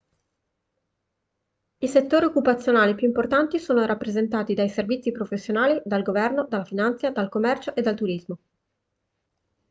i 1.79 1.87
settori 1.87 2.25
occupazionali 2.25 2.95
più 2.95 3.05
importanti 3.05 3.59
sono 3.59 3.85
rappresentati 3.85 4.55
dai 4.55 4.67
servizi 4.67 5.11
professionali 5.11 5.79
dal 5.85 6.01
governo 6.01 6.47
dalla 6.47 6.63
finanza 6.65 7.11
dal 7.11 7.29
commercio 7.29 7.75
e 7.75 7.81
dal 7.83 7.95
turismo 7.95 8.37